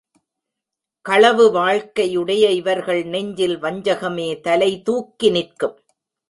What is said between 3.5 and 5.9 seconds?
வஞ்சகமே தலைதூக்கி நிற்கும்.